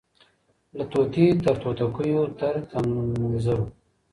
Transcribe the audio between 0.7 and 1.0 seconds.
له